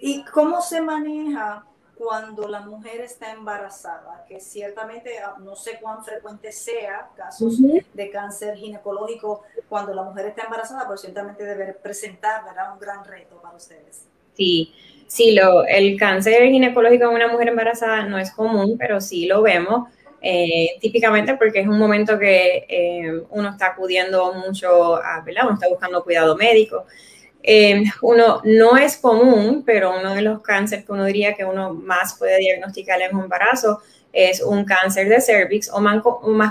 ¿Y 0.00 0.24
cómo 0.26 0.60
se 0.60 0.80
maneja 0.80 1.64
cuando 1.98 2.48
la 2.48 2.60
mujer 2.60 3.00
está 3.00 3.32
embarazada? 3.32 4.24
Que 4.28 4.40
ciertamente 4.40 5.18
ah, 5.18 5.34
no 5.40 5.56
sé 5.56 5.78
cuán 5.80 6.04
frecuente 6.04 6.52
sea 6.52 7.08
casos 7.16 7.58
de 7.92 8.10
cáncer 8.10 8.56
ginecológico 8.56 9.42
cuando 9.68 9.92
la 9.92 10.04
mujer 10.04 10.26
está 10.26 10.44
embarazada, 10.44 10.84
pero 10.84 10.96
ciertamente 10.96 11.44
debe 11.44 11.72
presentar 11.74 12.44
¿verdad? 12.44 12.72
un 12.72 12.78
gran 12.78 13.04
reto 13.04 13.40
para 13.42 13.56
ustedes. 13.56 14.06
Sí, 14.34 14.72
sí, 15.08 15.32
lo, 15.32 15.64
el 15.66 15.98
cáncer 15.98 16.48
ginecológico 16.48 17.04
en 17.04 17.16
una 17.16 17.28
mujer 17.28 17.48
embarazada 17.48 18.04
no 18.04 18.18
es 18.18 18.30
común, 18.30 18.76
pero 18.78 19.00
sí 19.00 19.26
lo 19.26 19.42
vemos. 19.42 19.88
Eh, 20.20 20.78
típicamente 20.80 21.36
porque 21.36 21.60
es 21.60 21.68
un 21.68 21.78
momento 21.78 22.18
que 22.18 22.66
eh, 22.68 23.22
uno 23.30 23.50
está 23.50 23.66
acudiendo 23.68 24.32
mucho 24.34 24.96
a, 24.96 25.20
¿verdad? 25.20 25.44
Uno 25.44 25.54
está 25.54 25.68
buscando 25.68 26.02
cuidado 26.02 26.36
médico. 26.36 26.86
Eh, 27.42 27.84
uno 28.02 28.40
no 28.44 28.76
es 28.76 28.96
común, 28.96 29.62
pero 29.64 29.98
uno 29.98 30.14
de 30.14 30.22
los 30.22 30.42
cánceres 30.42 30.84
que 30.84 30.92
uno 30.92 31.04
diría 31.04 31.34
que 31.34 31.44
uno 31.44 31.72
más 31.72 32.16
puede 32.18 32.38
diagnosticar 32.38 33.00
en 33.00 33.16
un 33.16 33.24
embarazo 33.24 33.80
es 34.12 34.42
un 34.42 34.64
cáncer 34.64 35.08
de 35.08 35.20
cervix 35.20 35.70
o 35.70 35.80
más, 35.80 36.02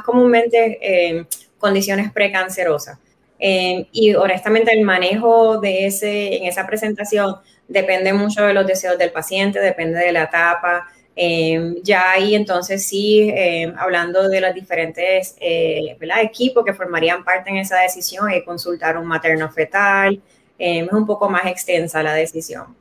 comúnmente 0.04 1.28
condiciones 1.58 2.12
precancerosas. 2.12 2.98
y 3.40 4.16
honestamente 4.16 4.72
el 4.72 4.84
manejo 4.84 5.60
de 5.60 5.88
ese, 5.88 6.38
en 6.38 6.46
esa 6.46 6.66
presentación 6.66 7.36
depende 7.68 8.14
mucho 8.14 8.46
de 8.46 8.54
los 8.54 8.66
deseos 8.66 8.98
del 8.98 9.12
paciente, 9.12 9.60
depende 9.60 10.00
de 10.00 10.12
la 10.12 10.24
etapa, 10.24 10.88
Em, 11.20 11.78
ya 11.82 12.12
ahí 12.12 12.36
entonces 12.36 12.88
sí, 12.88 13.34
hablando 13.76 14.30
de 14.30 14.40
los 14.40 14.54
diferentes 14.54 15.36
eh, 15.40 15.98
equipos 16.22 16.64
que 16.64 16.76
formarían 16.76 17.24
parte 17.24 17.50
en 17.50 17.58
esa 17.58 17.80
decisión, 17.80 18.32
y 18.32 18.44
consultar 18.44 18.98
un 19.00 19.08
materno 19.08 19.50
fetal, 19.52 20.22
em, 20.60 20.86
es 20.86 20.94
un 20.94 21.06
poco 21.06 21.30
más 21.30 21.46
extensa 21.46 22.04
la 22.04 22.14
decisión. 22.14 22.76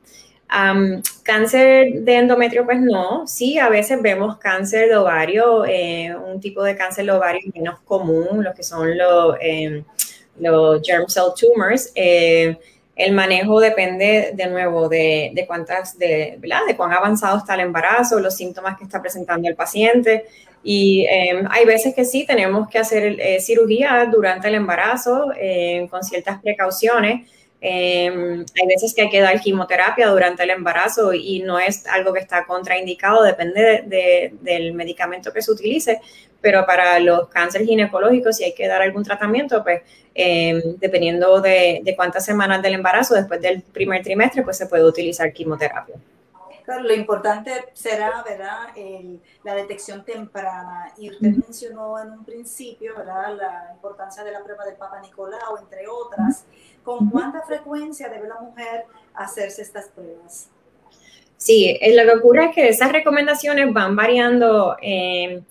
cáncer 1.23 2.01
de 2.01 2.15
endometrio, 2.15 2.65
pues 2.65 2.79
no, 2.79 3.27
sí, 3.27 3.59
a 3.59 3.69
veces 3.69 4.01
vemos 4.01 4.37
cáncer 4.37 4.87
de 4.89 4.95
ovario, 4.95 5.65
eh, 5.65 6.15
un 6.15 6.39
tipo 6.39 6.63
de 6.63 6.75
cáncer 6.75 7.05
de 7.05 7.11
ovario 7.11 7.41
menos 7.53 7.79
común, 7.79 8.43
lo 8.43 8.53
que 8.53 8.63
son 8.63 8.97
los, 8.97 9.35
los 10.39 10.81
germ 10.83 11.07
cell 11.07 11.33
tumors. 11.35 11.91
Eh, 11.95 12.57
el 12.97 13.13
manejo 13.13 13.59
depende 13.59 14.31
de 14.33 14.47
nuevo 14.47 14.89
de, 14.89 15.43
cuántas, 15.45 15.99
de, 15.99 16.35
¿verdad? 16.39 16.61
de 16.67 16.75
cuán 16.75 16.93
avanzado 16.93 17.37
está 17.37 17.53
el 17.53 17.59
embarazo, 17.59 18.19
los 18.19 18.35
síntomas 18.35 18.75
que 18.75 18.85
está 18.85 18.99
presentando 18.99 19.47
el 19.47 19.55
paciente. 19.55 20.25
Y 20.63 21.05
em, 21.07 21.45
hay 21.51 21.65
veces 21.65 21.93
que 21.93 22.03
sí 22.03 22.25
tenemos 22.25 22.67
que 22.67 22.79
hacer 22.79 23.19
eh, 23.19 23.39
cirugía 23.39 24.09
durante 24.11 24.47
el 24.47 24.55
embarazo 24.55 25.31
em, 25.39 25.87
con 25.87 26.03
ciertas 26.03 26.41
precauciones. 26.41 27.29
Em, 27.59 28.45
hay 28.55 28.67
veces 28.67 28.93
que 28.93 29.01
hay 29.01 29.09
que 29.09 29.19
dar 29.19 29.41
quimioterapia 29.41 30.07
durante 30.09 30.43
el 30.43 30.51
embarazo 30.51 31.13
y 31.13 31.39
no 31.39 31.57
es 31.57 31.87
algo 31.87 32.13
que 32.13 32.19
está 32.19 32.45
contraindicado, 32.45 33.23
depende 33.23 33.83
del 34.41 34.73
medicamento 34.73 35.33
que 35.33 35.41
se 35.41 35.51
utilice, 35.51 35.99
pero 36.39 36.65
para 36.67 36.99
los 36.99 37.29
cánceres 37.29 37.67
ginecológicos, 37.67 38.37
si 38.37 38.43
hay 38.43 38.53
que 38.53 38.67
dar 38.67 38.81
algún 38.81 39.03
tratamiento, 39.03 39.63
pues 39.63 39.81
em, 40.13 40.61
dependiendo 40.77 41.41
de, 41.41 41.81
cuántas 41.95 42.25
semanas 42.25 42.61
del 42.61 42.75
embarazo, 42.75 43.15
después 43.15 43.41
del 43.41 43.61
primer 43.63 44.03
trimestre, 44.03 44.43
pues 44.43 44.57
se 44.57 44.67
puede 44.67 44.83
utilizar 44.83 45.33
quimioterapia. 45.33 45.95
Claro, 46.67 46.83
lo 46.83 46.93
importante 46.93 47.51
será, 47.71 48.21
¿verdad?, 48.27 48.67
la 49.45 49.55
detección 49.55 50.03
temprana. 50.03 50.91
Y 50.97 51.09
usted 51.11 51.29
mencionó 51.29 51.97
en 51.97 52.11
un 52.11 52.25
principio, 52.25 52.93
¿verdad?, 52.97 53.37
la 53.37 53.69
importancia 53.73 54.21
de 54.25 54.33
la 54.33 54.43
prueba 54.43 54.65
del 54.65 54.75
Papa 54.75 54.99
Nicolau, 54.99 55.57
entre 55.61 55.87
otras. 55.87 56.43
¿Con 56.83 57.09
cuánta 57.09 57.41
frecuencia 57.43 58.09
debe 58.09 58.27
la 58.27 58.41
mujer 58.41 58.83
hacerse 59.13 59.61
estas 59.61 59.87
pruebas? 59.87 60.49
Sí, 61.37 61.77
eh, 61.79 61.95
lo 61.95 62.03
que 62.03 62.17
ocurre 62.17 62.45
es 62.47 62.55
que 62.55 62.67
esas 62.67 62.91
recomendaciones 62.91 63.71
van 63.71 63.95
variando. 63.95 64.75
Eh, 64.81 65.43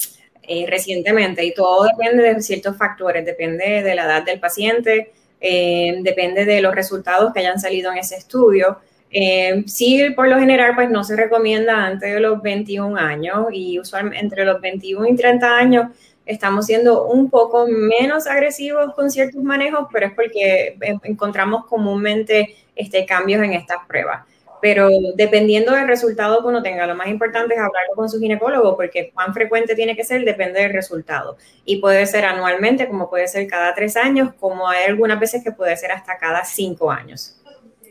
eh, 0.49 0.67
recientemente 0.69 1.43
y 1.47 1.55
todo 1.55 1.85
depende 1.85 2.35
de 2.35 2.43
ciertos 2.43 2.77
factores, 2.77 3.25
depende 3.25 3.83
de 3.83 3.95
la 3.95 4.05
edad 4.05 4.23
del 4.23 4.39
paciente, 4.39 5.13
eh, 5.41 5.99
depende 6.03 6.45
de 6.45 6.61
los 6.61 6.75
resultados 6.75 7.33
que 7.33 7.41
hayan 7.41 7.59
salido 7.59 7.91
en 7.91 7.99
ese 7.99 8.17
estudio. 8.17 8.79
Eh, 9.11 9.65
sí, 9.67 10.11
por 10.15 10.29
lo 10.29 10.39
general, 10.39 10.75
pues 10.75 10.91
no 10.91 11.05
se 11.05 11.17
recomienda 11.17 11.87
antes 11.87 12.13
de 12.13 12.21
los 12.21 12.43
21 12.43 12.97
años 12.99 13.47
y 13.53 13.79
usualmente 13.79 14.19
entre 14.19 14.45
los 14.45 14.61
21 14.61 15.07
y 15.09 15.17
30 15.17 15.57
años 15.57 15.87
estamos 16.27 16.67
siendo 16.67 17.07
un 17.07 17.31
poco 17.31 17.67
menos 17.69 18.27
agresivos 18.27 18.95
con 18.95 19.11
ciertos 19.11 19.43
manejos, 19.43 19.87
pero 19.93 20.07
es 20.07 20.13
porque 20.13 20.77
encontramos 21.05 21.67
comúnmente 21.67 22.57
este, 22.75 23.07
cambios 23.07 23.43
en 23.43 23.53
estas 23.53 23.79
pruebas 23.87 24.25
pero 24.61 24.89
dependiendo 25.15 25.73
del 25.73 25.87
resultado 25.87 26.41
que 26.41 26.49
uno 26.49 26.63
tenga, 26.63 26.87
lo 26.87 26.95
más 26.95 27.09
importante 27.09 27.55
es 27.55 27.61
hablarlo 27.61 27.95
con 27.95 28.09
su 28.09 28.19
ginecólogo 28.19 28.77
porque 28.77 29.11
cuán 29.15 29.35
frecuente 29.35 29.75
tiene 29.75 29.97
que 29.97 30.05
ser 30.05 30.25
depende 30.25 30.61
del 30.61 30.73
resultado. 30.73 31.37
Y 31.65 31.77
puede 31.77 32.07
ser 32.07 32.25
anualmente, 32.25 32.89
como 32.89 33.09
puede 33.09 33.29
ser 33.29 33.47
cada 33.47 33.75
tres 33.75 33.97
años, 33.97 34.33
como 34.41 34.69
hay 34.69 34.85
algunas 34.85 35.21
veces 35.21 35.45
que 35.45 35.53
puede 35.53 35.77
ser 35.77 35.93
hasta 35.93 36.19
cada 36.19 36.45
cinco 36.45 36.91
años. 36.91 37.36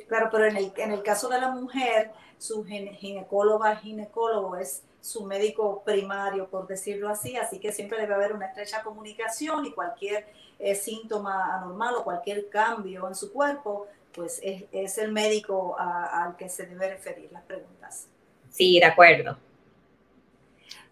Claro, 0.07 0.29
pero 0.31 0.45
en 0.45 0.57
el, 0.57 0.73
en 0.77 0.91
el 0.91 1.03
caso 1.03 1.29
de 1.29 1.39
la 1.39 1.49
mujer, 1.49 2.11
su 2.37 2.63
ginecóloga, 2.63 3.75
ginecólogo 3.77 4.55
es 4.55 4.83
su 5.01 5.23
médico 5.23 5.83
primario, 5.83 6.47
por 6.47 6.67
decirlo 6.67 7.09
así, 7.09 7.37
así 7.37 7.59
que 7.59 7.71
siempre 7.71 7.99
debe 7.99 8.15
haber 8.15 8.33
una 8.33 8.47
estrecha 8.47 8.81
comunicación 8.81 9.65
y 9.65 9.71
cualquier 9.71 10.25
eh, 10.57 10.73
síntoma 10.73 11.55
anormal 11.57 11.95
o 11.95 12.03
cualquier 12.03 12.49
cambio 12.49 13.07
en 13.07 13.13
su 13.13 13.31
cuerpo, 13.31 13.87
pues 14.13 14.41
es, 14.43 14.97
el 14.97 15.11
médico 15.11 15.75
al 15.77 16.35
que 16.37 16.49
se 16.49 16.65
debe 16.65 16.89
referir 16.89 17.31
las 17.31 17.43
preguntas. 17.43 18.07
Sí, 18.49 18.79
de 18.79 18.85
acuerdo. 18.85 19.37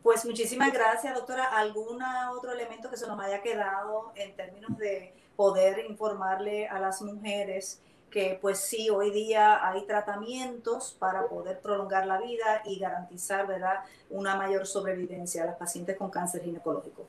Pues 0.04 0.26
muchísimas 0.26 0.72
gracias, 0.74 1.16
doctora. 1.16 1.46
¿Algún 1.46 2.00
otro 2.04 2.52
elemento 2.52 2.90
que 2.90 2.98
se 2.98 3.08
nos 3.08 3.20
haya 3.20 3.42
quedado 3.42 4.12
en 4.16 4.36
términos 4.36 4.78
de 4.78 5.14
poder 5.36 5.86
informarle 5.90 6.68
a 6.68 6.78
las 6.78 7.02
mujeres 7.02 7.82
que 8.14 8.38
pues 8.40 8.60
sí, 8.60 8.92
hoy 8.92 9.10
día 9.10 9.68
hay 9.68 9.82
tratamientos 9.88 10.96
para 11.00 11.26
poder 11.28 11.60
prolongar 11.60 12.06
la 12.06 12.22
vida 12.22 12.62
y 12.64 12.78
garantizar, 12.78 13.48
¿verdad?, 13.48 13.80
una 14.12 14.36
mayor 14.36 14.68
sobrevivencia 14.68 15.42
a 15.42 15.48
las 15.48 15.56
pacientes 15.56 15.98
con 15.98 16.12
cáncer 16.12 16.44
ginecológico. 16.44 17.08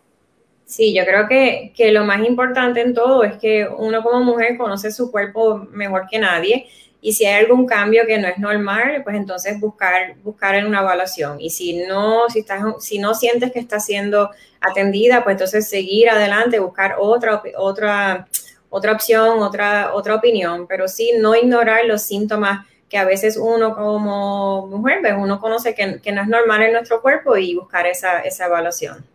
Sí, 0.64 0.94
yo 0.94 1.04
creo 1.04 1.28
que, 1.28 1.74
que, 1.76 1.92
lo 1.92 2.04
más 2.04 2.26
importante 2.26 2.80
en 2.80 2.94
todo 2.94 3.22
es 3.22 3.36
que 3.36 3.68
uno 3.68 4.02
como 4.02 4.24
mujer 4.24 4.56
conoce 4.56 4.90
su 4.90 5.12
cuerpo 5.12 5.58
mejor 5.70 6.06
que 6.08 6.18
nadie 6.18 6.68
y 7.02 7.12
si 7.12 7.26
hay 7.26 7.44
algún 7.44 7.66
cambio 7.66 8.06
que 8.06 8.16
no 8.16 8.28
es 8.28 8.38
normal, 8.38 9.02
pues 9.04 9.14
entonces 9.14 9.60
buscar, 9.60 10.16
buscar 10.22 10.64
una 10.64 10.80
evaluación. 10.80 11.38
Y 11.38 11.50
si 11.50 11.84
no, 11.86 12.30
si, 12.30 12.38
estás, 12.38 12.62
si 12.78 12.98
no 12.98 13.14
sientes 13.14 13.52
que 13.52 13.58
está 13.58 13.78
siendo 13.78 14.30
atendida, 14.58 15.22
pues 15.22 15.34
entonces 15.34 15.68
seguir 15.68 16.08
adelante, 16.08 16.60
buscar 16.60 16.96
otra, 16.98 17.42
otra 17.58 18.26
otra 18.74 18.90
opción, 18.90 19.40
otra, 19.40 19.94
otra 19.94 20.16
opinión, 20.16 20.66
pero 20.66 20.88
sí 20.88 21.12
no 21.16 21.36
ignorar 21.36 21.84
los 21.84 22.02
síntomas 22.02 22.66
que 22.88 22.98
a 22.98 23.04
veces 23.04 23.36
uno 23.36 23.76
como 23.76 24.66
mujer, 24.66 24.98
pues 25.00 25.14
uno 25.16 25.40
conoce 25.40 25.76
que, 25.76 25.86
no 26.12 26.22
es 26.22 26.28
normal 26.28 26.62
en 26.62 26.72
nuestro 26.72 27.00
cuerpo 27.00 27.36
y 27.36 27.54
buscar 27.54 27.86
esa, 27.86 28.18
esa 28.22 28.46
evaluación. 28.46 29.06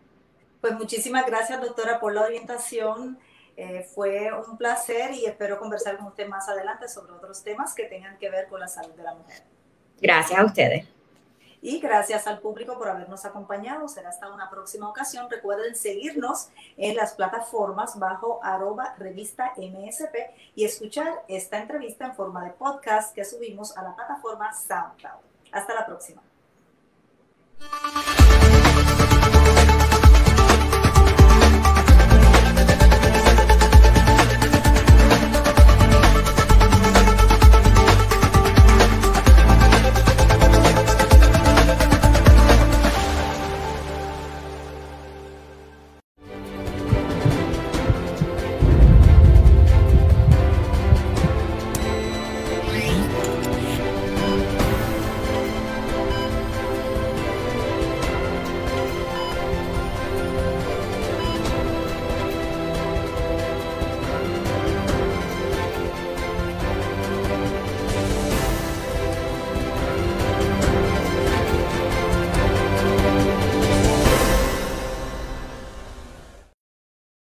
Pues 0.62 0.72
muchísimas 0.72 1.26
gracias, 1.26 1.60
doctora, 1.60 2.00
por 2.00 2.14
la 2.14 2.22
orientación. 2.22 3.18
Eh, 3.54 3.86
fue 3.94 4.30
un 4.32 4.56
placer 4.56 5.12
y 5.12 5.26
espero 5.26 5.58
conversar 5.58 5.98
con 5.98 6.06
usted 6.06 6.26
más 6.26 6.48
adelante 6.48 6.88
sobre 6.88 7.12
otros 7.12 7.44
temas 7.44 7.74
que 7.74 7.84
tengan 7.84 8.16
que 8.16 8.30
ver 8.30 8.48
con 8.48 8.60
la 8.60 8.68
salud 8.68 8.94
de 8.94 9.02
la 9.02 9.14
mujer. 9.14 9.42
Gracias 10.00 10.40
a 10.40 10.44
ustedes. 10.46 10.86
Y 11.62 11.78
gracias 11.78 12.26
al 12.26 12.38
público 12.38 12.78
por 12.78 12.88
habernos 12.88 13.24
acompañado. 13.24 13.86
Será 13.88 14.08
hasta 14.08 14.32
una 14.32 14.48
próxima 14.48 14.88
ocasión. 14.88 15.28
Recuerden 15.28 15.76
seguirnos 15.76 16.48
en 16.76 16.96
las 16.96 17.14
plataformas 17.14 17.98
bajo 17.98 18.40
arroba 18.42 18.94
revista 18.98 19.52
MSP 19.56 20.14
y 20.54 20.64
escuchar 20.64 21.22
esta 21.28 21.58
entrevista 21.58 22.06
en 22.06 22.14
forma 22.14 22.44
de 22.44 22.50
podcast 22.52 23.14
que 23.14 23.24
subimos 23.24 23.76
a 23.76 23.82
la 23.82 23.94
plataforma 23.94 24.52
SoundCloud. 24.52 25.20
Hasta 25.52 25.74
la 25.74 25.86
próxima. 25.86 26.22